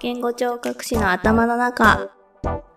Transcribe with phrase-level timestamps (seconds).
[0.00, 2.08] 言語聴覚士の頭の中。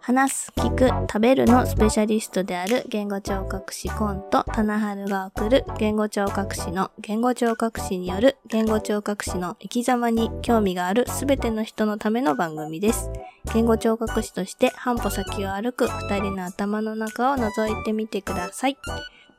[0.02, 13.10] 話す、聞く、食べるのスペシャリストである言語聴覚士コント、棚春が送る言語聴覚士の言語聴覚士による言語聴覚士の生き様に興味があるすべての人のための番組です。
[13.54, 18.78] 言語聴覚士として半歩先を歩く二人の頭の中を覗いてみてください。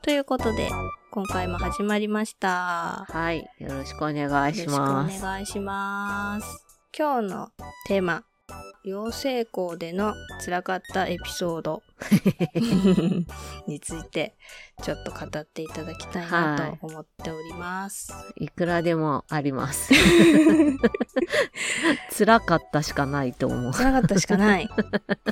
[0.01, 0.71] ということで、
[1.11, 3.05] 今回も始まりました。
[3.07, 3.47] はい。
[3.59, 4.75] よろしくお願いします。
[4.75, 6.64] よろしくお願いします。
[6.97, 7.49] 今日の
[7.87, 8.23] テーマ、
[8.85, 10.13] 養成校での
[10.45, 11.83] 辛かったエピソード
[13.67, 14.35] について
[14.81, 18.13] ちょっと語っていただきたいなと思っております。
[18.37, 19.93] いくらでもあります。
[22.17, 23.73] 辛かったしかないと思う。
[23.73, 24.69] 辛かったしかない。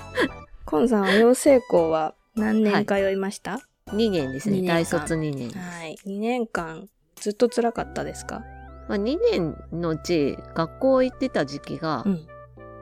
[0.65, 4.61] コンさんは養成校は何年通いました、2年ですね。
[4.67, 5.51] 大卒2年。
[5.51, 5.95] はい。
[6.05, 8.43] 2年間ずっと辛かったですか？
[8.87, 12.27] まあ、2年のうち学校行ってた時期がうん。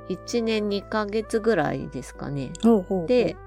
[0.09, 2.51] 1年2ヶ月ぐらいですかね。
[2.63, 3.37] ほうほうほうで、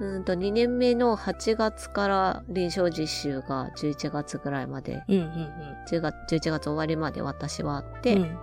[0.00, 5.52] うんと2年目の8月から臨床実習が11月ぐらいまで、うんうん
[5.90, 8.00] 10月11月終わりまで私はあっうん。
[8.02, 8.38] て、うん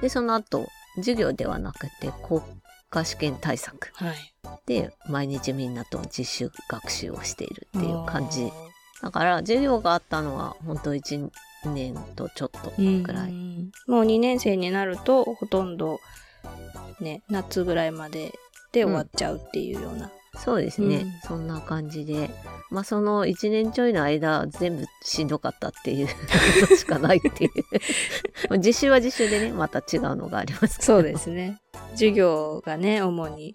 [0.00, 2.40] で、その後、授業ではなくて国
[2.90, 4.14] 家試験対策はい。
[4.66, 8.52] で毎日みんなと実習学習をしているっていう感じ
[9.02, 11.30] あだから授業があったのは本当1
[11.68, 13.70] 年とちょっとーぐらい、うん。
[13.86, 16.00] もう2年生になるとほとんど
[17.00, 18.32] ね夏ぐらいまで
[18.72, 21.12] で終わっちゃうっていうような、そうですね、うん。
[21.24, 22.30] そんな感じで。
[22.70, 26.12] まあその1年ちょいの間全部しんどかったっていうこ
[26.68, 28.58] としかないっていう。
[28.58, 31.60] 実習は実習でねまた違うのがありますけどそうですね。
[31.92, 33.54] 授業がね主に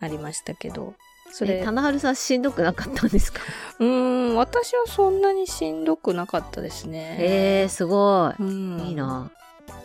[0.00, 0.94] ありましたけど
[1.34, 3.40] そそれれ棚春さんしんどくなかったんですか？
[3.80, 7.16] うーん私はそんなにしんどくなかったですね。
[7.18, 8.78] へえすごうん。
[8.80, 9.32] いいいな。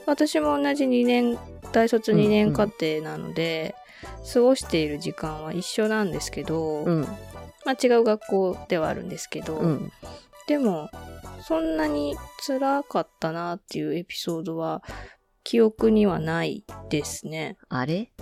[0.06, 1.40] 私も同じ2年
[1.72, 3.74] 大卒2年課程なので、
[4.32, 7.02] 過ごしている時間は一緒なんですけど、うん。
[7.66, 9.92] まあ、違う学校ではあるんですけど、うん。
[10.48, 10.90] でも
[11.42, 12.16] そんなに
[12.46, 14.84] 辛かったなっていうエピソードは
[15.50, 17.58] 記憶にはないですね。
[17.70, 18.12] あれ？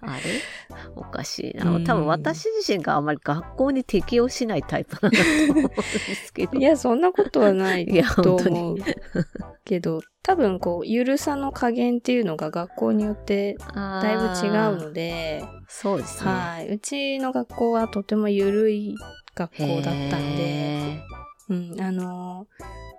[0.00, 0.22] あれ？
[0.96, 1.86] おかしいうんな。
[1.86, 5.82] 多分私自身があまり学校に適応しないタイプなんだと思うんで
[6.14, 6.58] すけど。
[6.58, 7.86] いやそんなことはない
[8.22, 8.76] と思う
[9.66, 16.30] けど多分こうゆるさの加減っていうのが学校によってだだいぶ違うので、そうですね。
[16.30, 18.94] はい、うちの学校はとてもゆるい
[19.34, 21.04] 学校だったんで、へ
[21.50, 22.46] うん、あの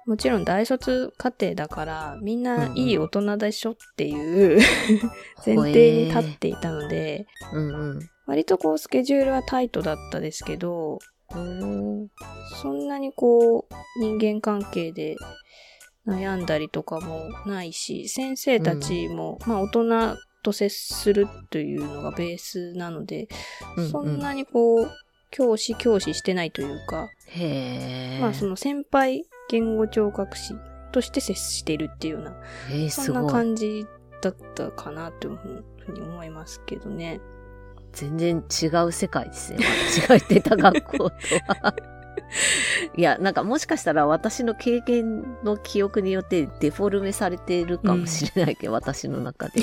[0.07, 4.61] もちろん大卒課程だからみんないい大人でしょっていう、ー
[5.45, 7.99] 前提に立っていたので、うん
[8.31, 10.99] 割とこうスケジュールはタイトだったですけど、
[11.35, 12.07] うん。
[12.61, 15.17] そんなにこう人間関係で
[16.07, 23.27] 悩んだりとかもないし、先生たちも、まあ大人と接するというのがベースなので、
[23.91, 24.91] そんなにこう
[25.29, 27.09] 教師教師してないというか。
[28.19, 30.55] まあその先輩言語聴覚士
[30.91, 32.35] として接しているっていうような、
[32.69, 33.31] えー、そんな。
[33.31, 33.85] 感じ
[34.21, 37.19] だったかなというふうに思いますけどね。
[37.93, 39.65] 全然違う世界ですね。
[39.89, 41.15] 私が行ってた学校と
[41.47, 41.73] は。
[42.95, 49.61] いや、なんかもしかしたら私の経験の記憶によってデフォルメされているかもしれないけど、私の中で。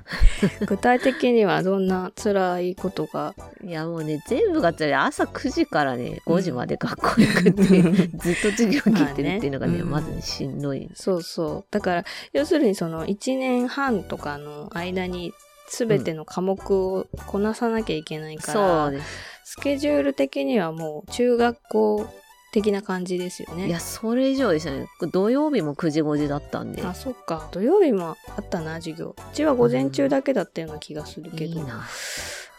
[0.66, 3.34] 具体的にはどんな辛いことが？
[3.64, 4.94] いやもうね、全部が辛い。
[4.94, 10.88] 朝9時からね、5時まで学校行くっていう、 ずっと授業聞いてるっていうのがね、まあねまずね、しんどい。
[10.94, 11.64] そうそう。
[11.70, 15.32] だから、要するにその1年半とかの間に
[15.70, 19.37] 全ての科目をこなさなきゃいけないから、そうです。
[19.50, 22.06] スケジュール的にはもう中学校
[22.52, 23.66] 的な感じですよね。
[23.66, 24.88] いや、それ以上でしたね。
[25.10, 26.82] 土曜日も9時5時だったんで。
[26.82, 27.48] あ、そっか。
[27.50, 29.16] 土曜日もあったな、授業。
[29.16, 31.54] うちは午前中だけだったような気がするけど。
[31.54, 31.82] いいな。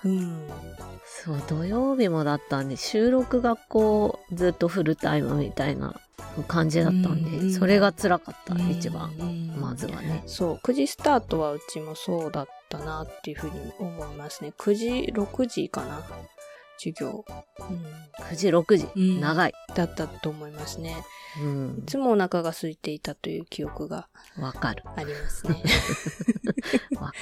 [0.03, 0.47] うん。
[1.05, 5.93] そう、土曜日もだったんで、収録学校ずっとフルタイムみたいな
[6.47, 9.13] 感じだったんで、うんそれが辛かった、一番。
[9.19, 10.23] うんまずはね。
[10.25, 14.53] そう、9時スタートはうちもそうだったなっていうふうに思いますね。
[14.57, 16.01] 9時、6時かな
[16.79, 17.25] 授業。
[17.59, 18.87] うん9時、6時。
[18.95, 19.53] うん長い。
[19.75, 20.95] だったと思いますね。
[21.41, 21.85] うんい。
[21.85, 24.83] つもお腹が空いていたという記憶がわかる。
[24.95, 25.63] ありますね。
[26.99, 27.19] わかる。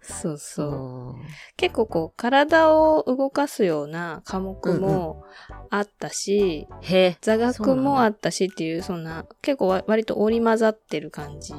[0.00, 1.24] そうそう。
[1.56, 5.24] 結構こう、体を動かすような科目も
[5.70, 7.18] あったし、へえ。
[7.20, 11.52] 座学もあったしっていう、そんな、結構わ割と織り交ざってる感じ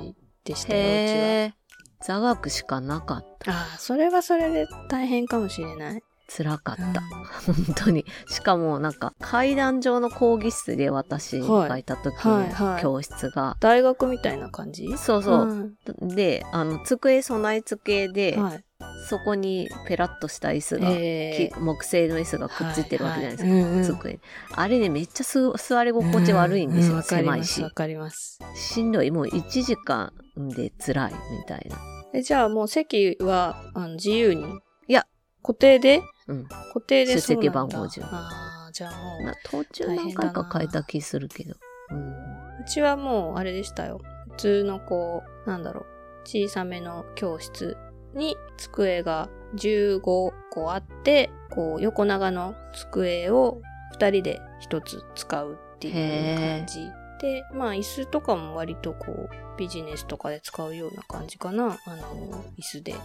[0.43, 1.65] でしたよ、うちは。
[2.01, 3.51] 座学しかなかった。
[3.51, 6.03] ああ、それはそれで大変かもしれない。
[6.27, 6.83] 辛かった。
[6.83, 8.05] うん本当に。
[8.27, 14.97] しかもなんか階段上の講義室で私がいた時はいはいの教室が、大学みたいな感じ？
[14.97, 18.63] そうそう、んで、あの、机備え付けで、はい。
[19.07, 23.49] そこにペラッとした椅子が、えき木製の椅子がくっついてるわけじゃないですか。
[23.49, 24.19] はいはいうんうん机に
[24.53, 26.93] あれね、めっちゃす座り心地悪いんですよ。
[26.95, 27.71] うわかり狭いしわ。
[27.71, 28.39] かります。
[28.55, 29.11] しんどい。
[29.11, 31.77] もう1時間で辛いみたいな。
[32.13, 34.43] え、じゃあもう席は、あの、自由に？
[34.87, 35.05] いや、
[35.41, 36.01] 固定で？
[36.27, 36.45] うん。
[36.45, 41.55] 固定で出席番号順ああ、じゃあもうな、途中何回か変えた気するけど。
[41.91, 42.09] うん。
[42.09, 44.01] うちはもうあれでしたよ。
[44.31, 45.85] 普通のこう、なんだろう、
[46.23, 47.77] 小さめの教室
[48.13, 50.33] に机が15個
[50.73, 53.61] あって、こう横長の机を
[53.95, 56.89] 2人で1つ使うっていう感じ。
[57.21, 61.77] で、まあ椅子とかも割とこうビジネスとかで使うような感じかな。
[61.85, 62.95] あの、椅子で。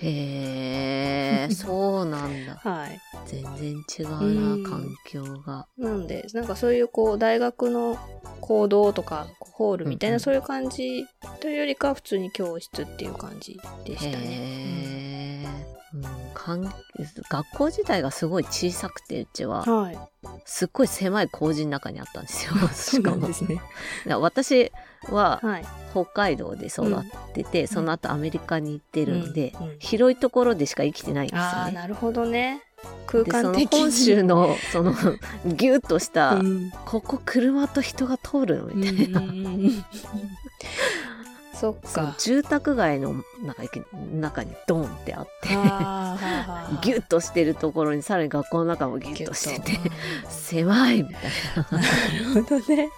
[0.00, 2.56] へえ、そうなんだ。
[2.62, 3.00] はい。
[3.26, 5.66] 全然違ううんな、環境が。
[5.76, 7.98] なんで、なんかそういうこう、大学の
[8.40, 11.04] 講堂とか、ホールみたいな、うんうんそういう感じ
[11.40, 14.24] というよりかは普通に教室っていう感じでしたね。
[14.24, 15.48] へえ、
[15.94, 16.02] うん
[16.34, 19.70] かん学校自体がすごい小さくて、うちはう。
[19.70, 19.98] んはい。
[20.50, 22.52] すっごい狭い工事の中にあったんですよ。
[22.72, 23.60] そうなんですね。
[24.06, 24.72] 私
[25.10, 25.64] ははい。
[25.92, 27.02] 北海道で育っ
[27.34, 31.72] てて、その後アメリカに行ってるんで、うんうん広いところでしか生きてないんですああ、よね。
[31.72, 32.62] なるほどね。
[33.06, 33.80] 空でその間的に。
[33.80, 34.92] 本州の その
[35.44, 39.20] ギュッとした、うんここ車と人が通るのみたいな、
[41.58, 42.14] そっか。
[42.18, 43.24] 住宅街の
[44.12, 49.90] 中にドンってあってあ ギュッッとしてるところにさらに学校の中もギュッとしててて。
[50.28, 51.22] 狭いみたい
[51.70, 51.78] な。
[51.78, 51.84] な
[52.34, 52.90] るほどね。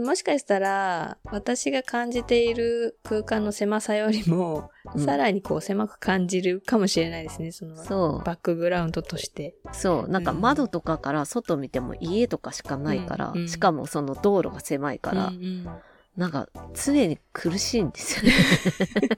[0.00, 7.52] もしかしたら、私が感じている空間の狭さよりも、うんさらにこう狭く感じるかもしれないですね。
[7.52, 9.56] そのそバックグラウンドとして。
[9.64, 15.68] うそうなんか窓とかから外見ても家とかしかないから、うんうんしかもその道路が狭いから、うんうん
[16.16, 18.32] なんか常に苦しいんですよね。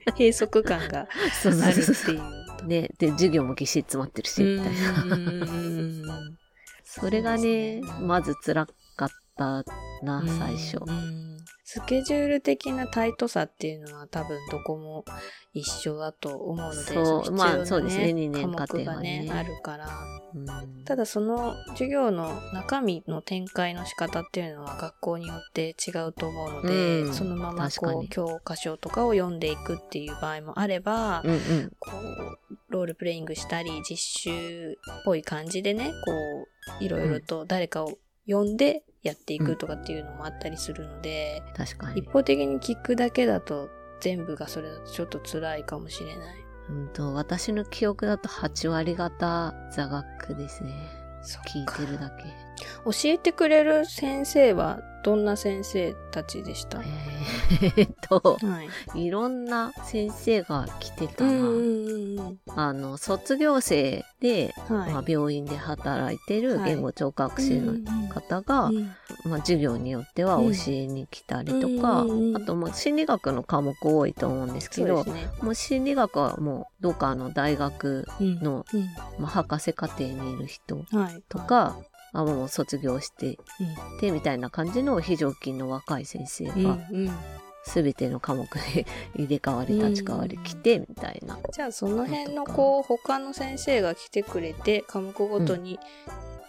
[0.19, 1.09] 閉塞感が
[1.43, 2.47] そるっていう。
[2.67, 5.47] ね、で授業もぎっしり詰まってるしみたいな。
[6.85, 8.67] それがねまず辛
[8.97, 9.65] かった
[10.03, 10.79] な最初。
[11.69, 15.05] スケジュール的なタイトさっていうのは多分どこも
[15.53, 19.89] 一緒だと思うので、そう必要なまあそうですね二年科目がねね、あるから。
[20.33, 20.85] うん。
[20.85, 27.13] ただその授業の中身の展開の仕方っていうのは学校によって違うと思うので、うん。
[27.13, 31.73] そのままこう教科書とかを読んでいくっていう場合もあれば、うんうん。
[31.81, 34.75] こうロールプレイングしたり実習っ
[35.05, 36.12] ぽい感じでねこ
[36.81, 37.99] ういろいろと誰かを
[38.29, 42.11] 呼んでやっていくとかっていうのもあったりするので、確かに一。
[42.11, 43.70] 方的に聞くだけだと
[44.00, 46.37] 全部がそれだとちょっと辛いかもしれない。
[46.69, 50.73] うんと私の記憶だと8割方座学ですね。
[51.23, 52.46] そ聞いてるだけ。
[52.85, 58.62] 教えてくれる先生はどんな先生たちでした、えーっと、は
[58.97, 59.05] い。
[59.05, 61.32] いろんな先生が来てたな。
[62.56, 64.93] あの、卒業生で、はい。
[64.93, 67.75] まあ、病院で働いてるはい言語聴覚士の
[68.08, 68.91] 方が、うん
[69.26, 72.05] まあ、授業によっては教えに来たりとか、
[72.35, 75.29] あと、まあ、心理学の科目多いと思うんですけど、そうね。
[75.41, 78.81] もう心理学はもうどっかの大学うんの、うん
[79.20, 81.23] まあ、博士課程にいる人はい。
[81.29, 81.76] とか、
[82.17, 87.11] あもう卒業してうんてみたいな感じの非常勤の若い先生うんがうん
[87.67, 88.87] 全ての科目で
[89.17, 91.37] 入れ替わり立ち替わり来てみたいな。
[91.52, 95.81] じゃあその辺のこう他の先生が来てくれて科目ごとに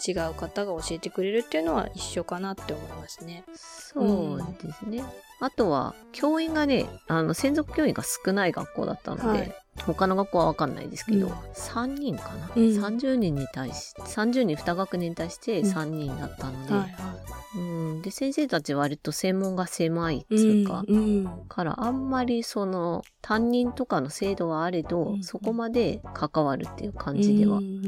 [0.07, 3.43] 違う方が教えてくれるっていうのは一緒かなって思いますね。
[3.55, 5.03] そうですね。
[5.39, 9.55] あとは教員がねあの専属教員が少ない学校だったので、はい
[9.93, 11.33] 他の学校は分かんないですけど、うん。
[11.33, 12.63] 3人かな、うん。
[12.63, 17.15] 30人に対し30人2学年に対して3人だったので、はいは
[17.55, 20.37] うん、で先生たち割と専門が狭いっい。
[20.37, 25.23] つうか、うんからあんまりその担任とかの制度はあれど、うん。
[25.23, 27.85] そこまで関わるっていう感じではうん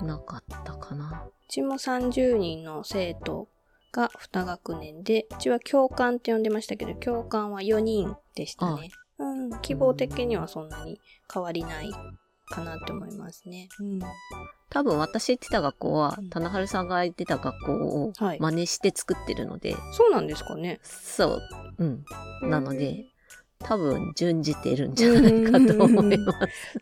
[0.00, 0.06] うん。
[0.06, 1.24] なかったかな。
[1.26, 3.48] うちも30人の生徒
[3.92, 8.90] が2学年で、うちは教官って呼んでましたけど、教官は4人でしたね。
[9.18, 11.00] うん、希望的にはそんなに
[11.32, 11.90] 変わりない
[12.46, 13.68] かなって思いますね。
[13.80, 14.00] うん。
[14.70, 20.80] 多分私行ってた学校はうん棚春さんが行ってた学校をはい真似して作ってるので、そうなんですかね。
[20.82, 21.40] そう、
[21.78, 22.04] うん。
[22.42, 23.06] なので、
[23.60, 26.32] 多分順じてるんじゃないかと思いま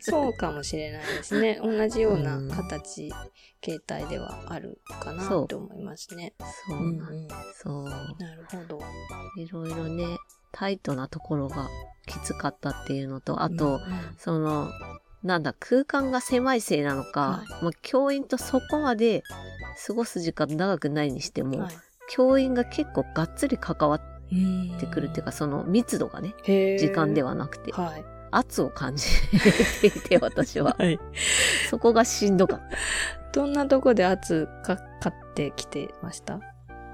[0.01, 0.11] す。
[0.11, 1.59] そうかもしれないですね。
[1.63, 3.11] 同じような形、
[3.61, 6.33] 形態ではあるかなそうって思いますね。
[6.67, 7.83] そううんなんうんそう。
[7.85, 8.81] なるほど。
[9.37, 10.17] いろいろね、
[10.51, 11.69] タイトなところが
[12.05, 13.79] きつかったっていうのと、あと、うん
[14.17, 14.69] その、
[15.23, 19.23] なんだ、空間が狭いせいなのか、もう教員とそこまで
[19.87, 21.75] 過ごす時間長くないにしても、はい
[22.09, 24.01] 教員が結構がっつり関わっ
[24.79, 26.35] てくるっていうか、その密度がね、
[26.77, 28.05] 時間ではなくて、はい。
[28.29, 29.05] 圧を感じ
[29.81, 30.75] ていて、私は。
[30.77, 30.99] はい。
[31.69, 32.75] そこがしんどかった。
[33.31, 36.41] どんなとこで圧かかってきてました？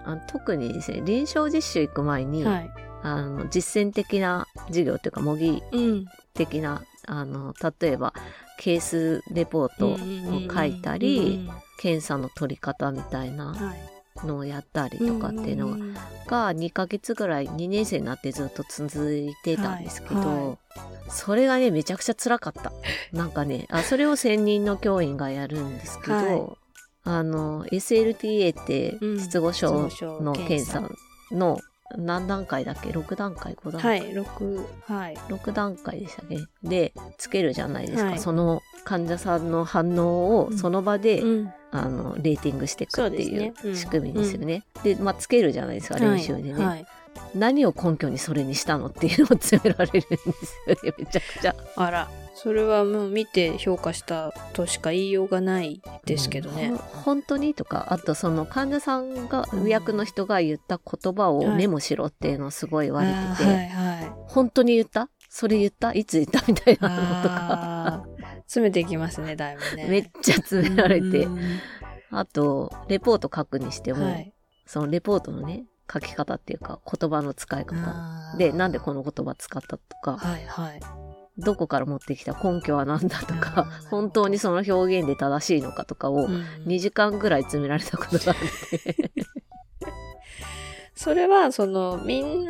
[0.06, 2.72] あ特にですね、臨床実習行く前に、はい。
[3.02, 6.06] あの実践的な授業というか模擬うん。
[6.34, 8.14] 的なあの例えば
[8.58, 9.98] ケースレポートを
[10.54, 11.50] 書いたり、
[11.82, 14.28] 検査の取り方みたいなはい。
[14.28, 15.96] のをやったりとかっていうの
[16.28, 20.28] が2ヶ月ぐらい2年生になってずっと続いてたんですけど、はい。
[20.28, 20.58] は
[21.10, 22.74] それがねめちゃくちゃ辛かった。
[23.14, 26.42] なんかねあそれを専任の教員がやるんですけど、はい。
[27.04, 29.20] あの SLTA ってうん。
[29.20, 29.90] 失語症
[30.22, 30.80] の検査。
[30.80, 31.00] 検
[31.32, 31.60] の
[31.98, 34.14] 何段階だっけ？6段階？5段階、はい。
[34.14, 35.16] 六はい。
[35.16, 41.54] 6段階でしたねでつけるじゃないですか、はいその患者さんの反応をその場で、うん。
[41.72, 44.64] あのレーティングしていくっていうねうん仕組みですよね。
[44.84, 46.86] で、まあ、つけるじゃないですか練習でね、はい。
[47.36, 51.56] 何を根拠にそれにしたのっていうのを詰められるんですよねめちゃくちゃ。
[51.76, 52.10] あら。
[52.42, 56.78] それはもう見て評価したとしか言いようがないですけどねうん。
[56.78, 64.12] ほ本当にとかあとその患者さんがうん役の人が言った言葉をはいメモしろっていうのをすごい言われてて、あーはいはい。
[64.28, 65.10] 本当に言った？
[65.28, 65.94] それ言った？
[65.94, 66.42] いつ言った？
[66.48, 68.06] みたいなのとか
[68.50, 69.88] 詰めていきますね、だいぶね。
[69.88, 71.26] めっちゃ詰められて。
[71.26, 71.40] うん
[72.12, 74.34] あとレポート書くにしても、はい。
[74.66, 78.36] そのレポートのね書き方っていうか言葉の使い方。
[78.38, 80.18] でなんでこの言葉使ったとか。
[80.18, 80.80] はいはい。
[81.38, 83.68] どこから持ってきた根拠は何だとか。
[83.92, 86.44] 本当にその表現で正しいのかとかをうん。
[86.66, 88.36] 2時間ぐらい詰められたことがあっ
[88.72, 88.96] て。
[90.96, 92.46] それは、その、みん、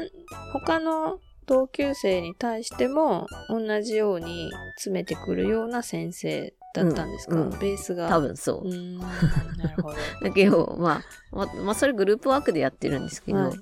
[0.53, 8.07] 他の同級生に対しても、同じように詰めてくるような先生だったんですか、うんうんベースが。
[8.07, 9.97] 多分そうなるほど。
[10.21, 11.01] だけど、ま
[11.31, 13.59] あ、ままあ、それグループワークでやってるんですけど、はい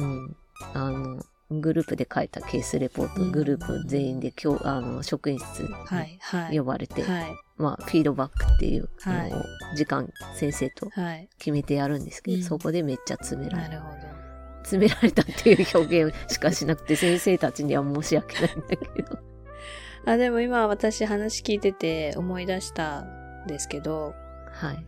[0.00, 0.36] うん。
[0.74, 6.52] あの、グループで書いたケースレポート、うんグループ全員で今日、あの、職員室はい、はい。
[6.52, 7.26] に呼ばれて、はい、
[7.56, 9.32] まあ、フィードバックっていうはい
[9.76, 11.28] 時間先生とはい。
[11.38, 13.70] 決めてやるんですけど、うんそこでめっちゃ詰められる。
[13.70, 14.07] なるほど。
[14.62, 19.18] 詰められたっていう表現しかしなくて、先生たちには申し訳ないんだけど。
[20.06, 24.14] あ、でも今私話聞いてて思い出したんですけど、
[24.52, 24.86] はい。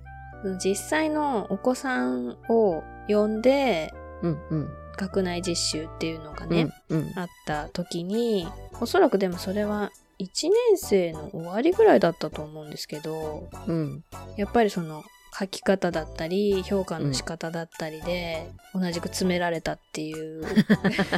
[0.64, 4.68] 実際のお子さんを呼んで、うんうん。
[4.96, 7.18] 学内実習っていうのがね、うんうん。
[7.18, 8.48] あった時に、
[8.80, 10.26] おそらくでもそれは1
[10.70, 14.04] 年生の終わりぐらいだったと思うんですけど、うん。
[14.36, 15.02] やっぱりその
[15.38, 20.44] 書き方だったり、評価の仕方だったりで、同じく詰められたっていう、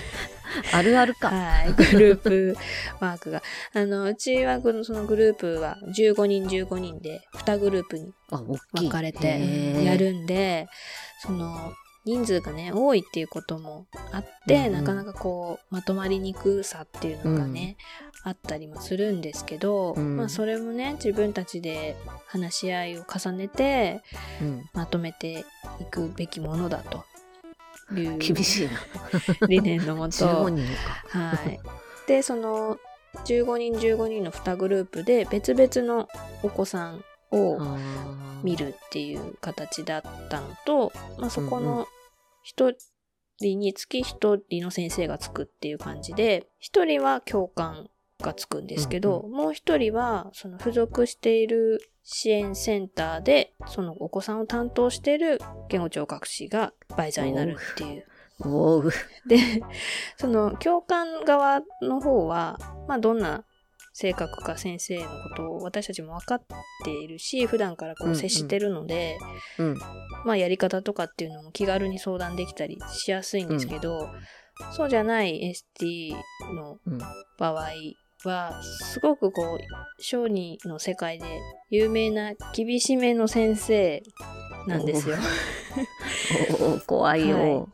[0.72, 1.30] あるあるか。
[1.30, 2.56] はい、グループ
[3.00, 3.42] ワークが。
[3.74, 8.12] あの、うちはそのグループは15人15人で2グループに。
[8.72, 9.96] 分かれへてーや。
[9.96, 10.68] るんで、
[11.20, 11.72] その、
[12.04, 17.76] 人数がね、多いっていうこともあって、うんうんなかなかこう、まとまりにくさっていうのがね、
[18.24, 24.02] あったりもするんですけど、うんまあそれもね、自分たちで話し合いを重ねて、
[24.40, 24.70] うん。
[24.72, 25.44] まとめて
[25.80, 27.04] いくべきものだと
[27.94, 28.72] いう 厳しいな。
[29.48, 30.66] 理念のもと、15人
[31.10, 31.18] か。
[31.18, 31.60] はい。
[32.06, 32.78] で、その、
[33.26, 36.08] 15人15人の2グループで別々の
[36.42, 37.58] お子さんを
[38.42, 41.88] 見るっていう形だったのと、まあ、そこうんうの
[42.42, 42.74] 一
[43.40, 47.88] 人につき一人の先生がつくっていう感じで、一人は教官
[48.20, 58.06] がつくんですけど、うもう一人はその付属している支援センターで、そのお子さんを担当している言語聴覚士がバイザーになるっていう。
[59.26, 59.38] で、
[60.16, 62.58] その教官側の方は、
[62.88, 63.44] まあどんな
[63.92, 66.42] 性格か先生のことを私たちも分かっ
[66.84, 69.18] ているし、普段からこうんううん接してるので、
[69.58, 69.78] うん。
[70.24, 74.10] まあやり方とかっていうのも気軽に相談できたりしやすいんですけど、
[74.72, 76.14] そうじゃない ST
[76.54, 76.98] のうん。
[77.38, 77.70] 場合
[78.24, 79.58] は、すごくこう、
[79.98, 81.26] 小児の世界で
[81.70, 84.02] 有名な厳しめの先生
[84.66, 85.16] なんですよ。
[86.86, 87.68] 怖いよ。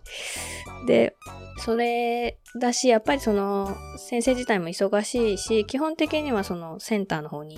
[0.86, 1.16] で、
[1.58, 7.56] それだし、やっぱりその先生自体も忙しいし、基本的にはそのセンターの方に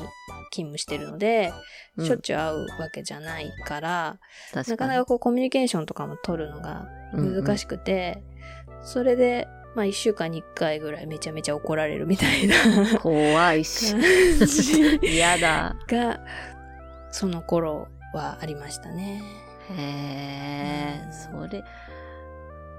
[0.50, 1.52] 勤務してるので、
[1.96, 4.18] うんしょっちゅう会うわけじゃないから、
[4.54, 4.90] なか確かに。
[4.90, 7.76] なかこうコミュニケーションとかも取るのが難しく。
[7.76, 8.22] くて、
[8.82, 13.94] それで、まあ一週間に一回ぐらいめちゃめちゃ怒られるみたいな怖いし。
[15.02, 15.76] 嫌だ。
[15.86, 16.20] が、
[17.10, 19.22] その頃はありましたね。
[19.76, 21.62] へえ、それ。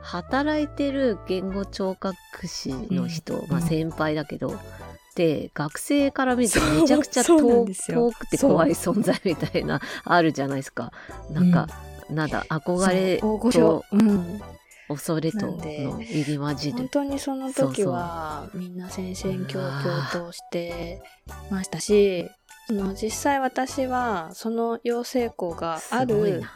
[0.01, 3.49] 働いてる言語聴覚士の人、うん。
[3.49, 10.91] まあ先輩だけど、って学生から見るとめちゃくちゃ遠くて怖い存在みたいなあるじゃないですか。
[11.29, 11.67] なんか、
[12.09, 14.41] なんだ憧れとうん。
[14.87, 16.77] 恐れとの入り混じる。
[16.77, 21.01] 本当にその時はみんな戦々恐々として
[21.49, 22.29] ましたし
[22.67, 26.51] その実際私はその養成校があるな。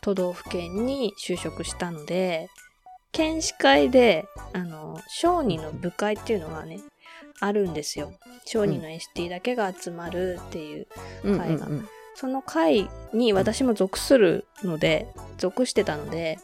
[0.00, 2.48] 都道府県に就職したので
[3.18, 6.78] 県士会であの小児の部会っていうのがね
[7.40, 8.12] あるんですよ。
[8.44, 10.86] 小児の ST だけが集まるっていう、
[11.24, 11.38] うん。
[11.38, 11.66] 会が。
[12.14, 16.38] その会に私も属するので属してたので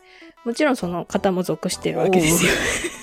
[0.45, 2.51] もちろんその方も属してるわけですよ。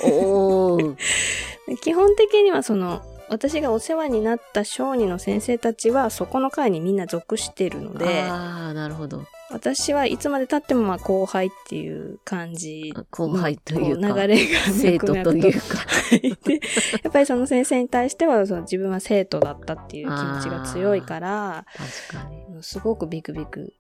[1.82, 3.01] 基本的にはその
[3.32, 9.26] 私がお世話になった小児の先生たちはそこの会にみんな属してるのでああなるほど。
[9.50, 15.78] 私はいつまで経ってもまあ後輩っていう感じの後輩という流れが生徒というか。
[16.12, 16.56] で
[17.04, 21.66] やっぱりその先生に対してはその自分は生徒だったっていう気持ちが強いから
[22.12, 22.42] 確かに。
[22.64, 23.74] すごくビクビク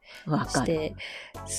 [0.47, 0.95] して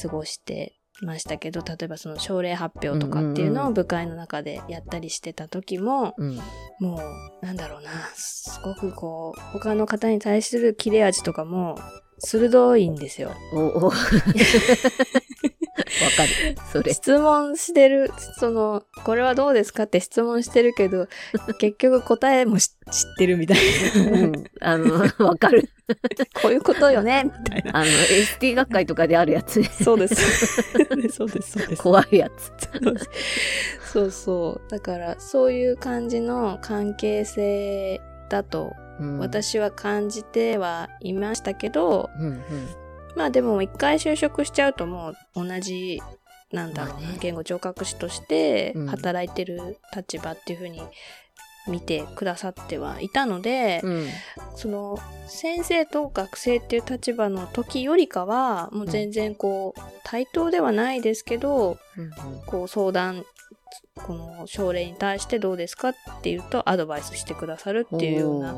[0.02, 6.38] 過ごしてましたけど例えばその症例発表とかっていうのを部会の中でやったりしてた時も、うん。
[6.80, 6.96] も
[7.42, 11.78] うなんだろうなすごくこう他の方に対する切れ味とかも
[12.18, 13.32] 鋭いんですよ。
[13.54, 13.86] おお。
[13.86, 13.92] わ
[16.16, 16.56] かる。
[16.70, 16.92] それ。
[16.92, 18.10] 質問してる。
[18.38, 21.08] そのこれはどうですかって質問してるけど
[21.58, 22.74] 結局答えもし知っ
[23.16, 23.58] てるみたい
[23.94, 24.44] な、うん。
[24.60, 25.68] あの わかる。
[26.34, 27.24] こういうことよね。
[27.24, 27.78] みたいな。
[27.78, 29.60] あの ST 学会とかであるやつ。
[29.60, 30.14] ねそうです。
[30.74, 31.42] そうです、そうで
[31.76, 31.82] す。
[31.82, 32.52] 怖いやつ。
[33.92, 34.70] そうそう。
[34.70, 38.00] だから、そういう感じの関係性
[38.30, 39.18] だと、うん。
[39.18, 42.81] 私は感じてはいましたけど、うんうん
[43.16, 46.00] まあでも一回就職しちゃうともう同じ、
[46.50, 47.18] なんだろうな、まあね。
[47.20, 48.86] 言語聴覚士としてうん。
[48.86, 50.82] 働いてる立場っていうふうに
[51.68, 54.08] 見てくださってはいたので、うん。
[54.56, 62.10] その先生と学生っていう立場の時よりかはもう全然こう対等ではないですけど、うん
[62.46, 63.24] こう相談
[63.94, 68.56] この症例に対してどうですかっていうとアドバイスしてくださるっていうような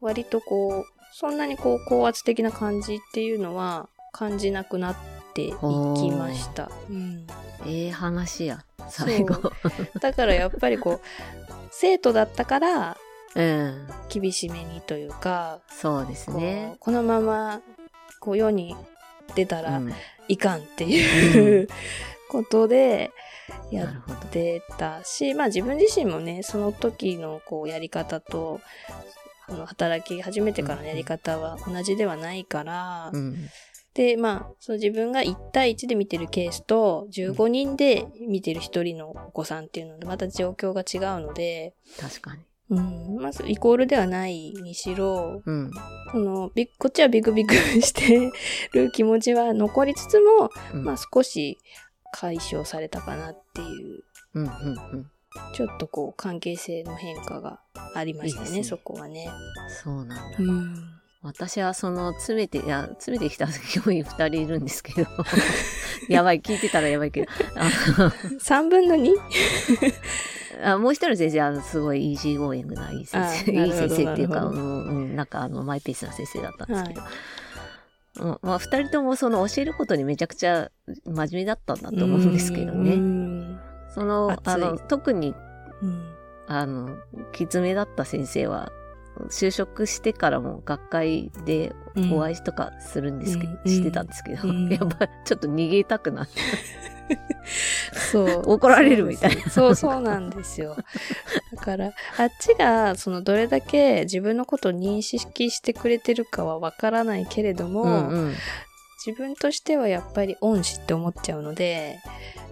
[0.00, 4.96] 割とこうそんなにこう高圧的な感じっていうのは感じなくなっ
[5.32, 6.72] ていきました。
[6.90, 7.24] うん、
[7.68, 8.64] ええ話や。
[8.88, 9.52] 最後。
[10.00, 11.00] だからやっぱりこう
[11.70, 12.96] 生徒だったから
[13.36, 13.88] うん。
[14.08, 16.74] 厳しめにというかそうですね。
[16.80, 17.60] このまま
[18.18, 18.76] こう世に
[19.36, 19.94] 出たらうん。
[20.26, 21.68] いかんっていう、うん。
[22.28, 23.12] ことで
[23.70, 28.60] やってたし、まあ自分自身もね、その時のこうやり方と、
[29.48, 33.36] あの働き始めてからのやり方は同じではないから、うん。
[33.94, 42.42] で、まあ、その自分が1対1で見てるケースと、15人で見てる1人のお子さんっていうので、また状況が違うので、確かに。
[42.70, 45.70] うん、まずイコールではないにしろ、うん。
[46.10, 48.32] そのびこっちはビクビクして
[48.72, 50.84] る気持ちは残りつつも、うん。
[50.84, 51.58] まあ少し
[52.10, 54.02] 解消されたかなっていう、
[54.34, 55.10] うんうんうん
[55.54, 57.60] ちょっとこう関係性の変化が
[57.94, 59.28] ありましたね、ねそこはね。
[59.82, 60.94] そうなんだうん。
[61.22, 65.08] 私はその詰めていや詰めてきた教員2人いるんですけど
[66.10, 69.14] やばい聞いてたらやばいけどあ3 分の 2?
[69.14, 69.22] の
[70.62, 77.08] あもう一人の先生はすごいイージーゴーイングないい先生 いい先生っていうか、うんうん、なんかあのマイペースな先生だったんですけど、は
[78.16, 80.70] うんまあ、2人ともその教えることにめちゃくちゃ
[81.06, 82.96] 真面目だったんだと思うんですけどうね。
[82.96, 83.23] ん。
[83.94, 85.34] そのあの特に
[85.82, 86.14] うん。
[86.46, 86.98] あの
[87.32, 88.70] きつめだった先生は
[89.30, 91.72] 就職してからも学会で
[92.12, 93.70] お会いとかするんですけど、うん。
[93.70, 94.68] してたんですけど、うん。
[94.72, 96.40] やっぱちょっと逃げたくなって、
[98.12, 98.42] そう。
[98.54, 99.50] 怒られるみたいな。
[99.50, 100.76] そう、そうなんですよ。
[101.54, 108.34] だから、あっちが、その、どれだけ自分のことを認識してくれてるかはわからないけれども、うんうん
[109.06, 112.00] 自分としてはやっぱり恩師って思っちゃうので、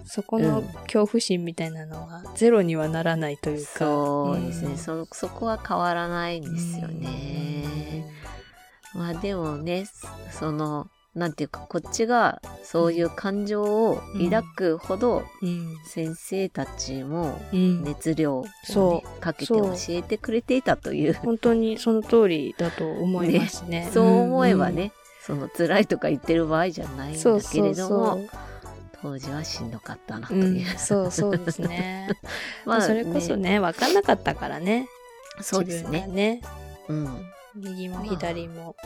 [0.05, 3.71] そこのうん恐怖心みたいなのはゼロにはならないというか。
[3.79, 8.05] そうですね、んそそこは変わらないんですよね。
[8.95, 9.87] まあでもね
[10.31, 15.77] そのなんていうかこっちがそういう感情を抱くほどうん。
[15.85, 17.85] 先生たちもうん。
[17.85, 23.91] 熱量を、ねそかけて教えてくれていたという本当にその通りだと思いますね。
[23.93, 24.93] そう思えばね、
[25.25, 27.39] その辛いとか言ってる場合じゃないんうん。
[27.39, 28.29] だけれども
[29.01, 30.43] 当時はしんどかったなとそう。
[30.43, 32.09] うんいう、、そうそうですね。
[32.67, 34.89] まあそれこそね、分かんなかったからね。
[35.41, 36.41] そうですね、ね。
[36.89, 38.77] うん、右も左も。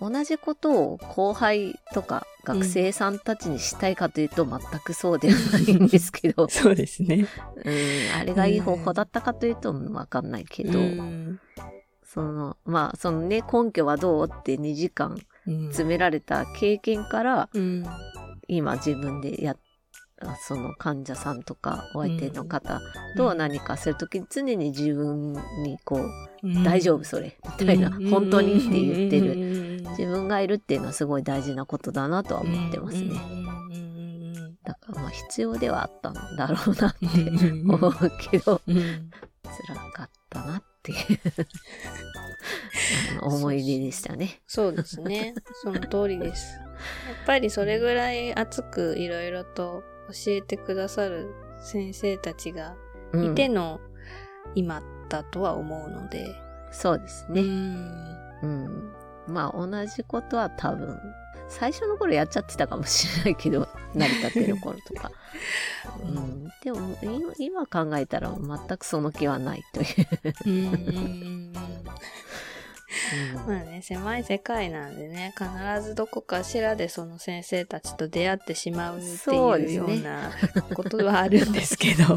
[0.00, 7.26] 同じことを後輩とか学生さんたちにしたいかというと全くそうではないんですけど、 そうですね。
[7.64, 11.40] うん、あれがいい方法だったかというと分かんないけど、うん
[12.04, 15.20] その、まあ、そのね、根拠はどうって2時間うん
[15.68, 17.84] 詰められた経験から、うん。
[18.48, 19.58] 今自分でやっ
[20.46, 22.80] その患者さんとかお相手の方
[23.16, 25.32] と何かするときに常に自分
[25.62, 26.00] にこ
[26.42, 29.34] う、大丈夫それみたいな、本当にって言ってる。
[29.34, 33.08] る自分がいるっていうのはすごい大事なことだなとは思ってますね。
[33.08, 33.14] ね。
[34.62, 37.06] だからまあ必要ではあったんだろうなって
[37.62, 37.92] 思う
[38.30, 38.76] けど、うん。
[38.76, 40.96] 辛かったなっていう
[43.20, 44.40] あの思い出でしたね。
[44.46, 45.34] そうですね。
[45.62, 46.56] その通りです。
[46.56, 46.66] やっ
[47.26, 52.74] ぱりそれぐらい熱くいろいろと教えてくださる先生たちが
[53.12, 53.80] うんいての
[54.54, 56.34] 今だとは思うので。
[56.72, 57.42] そうですね。
[57.42, 58.92] うんうん。
[59.26, 60.98] まあ同じことは多分、
[61.50, 65.10] 最初の頃やっちゃってたかもしれないけど、 成り立ての頃とか。
[66.02, 70.08] うん、でも今今考えたら全くその気はないという。
[70.46, 71.80] うんうんうんうんうん
[73.46, 75.48] まあね、狭い世界なんでね、必
[75.82, 80.32] ずどこかしらでその先生たちと出会ってしまうっていうような
[80.74, 82.16] ことはあるんですけど。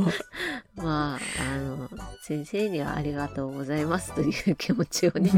[0.76, 1.89] まあ、あの、
[2.24, 5.32] 先生にはありがとうございますという気持ちをね、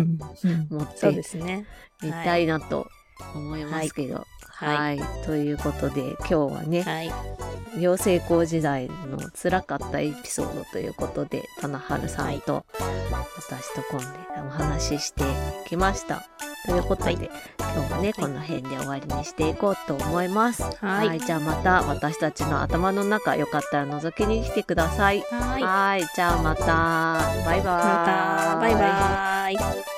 [0.70, 1.66] 持っそうでてすね。
[2.02, 2.88] みたいなと
[3.34, 4.26] 思いますけど。
[4.48, 4.98] はい。
[4.98, 7.12] はいということで、今日はね、はい。
[7.80, 12.66] 養成校時代の辛かったエピソードということで、棚春さんと
[13.36, 14.08] 私と今で
[14.46, 15.24] お話しして
[15.68, 16.26] きました。
[16.66, 17.30] ということで、はい
[17.76, 20.64] 今日はね、この辺で終わりにしていこうと思います。
[20.80, 25.22] はいじゃあまた私たちの頭の中、よかったら覗きに来てください。
[25.30, 25.62] はい。
[25.62, 26.06] はい。
[26.16, 26.66] じゃあまた。
[27.46, 27.86] バイバーイ。
[27.86, 29.95] また、バイバーイ。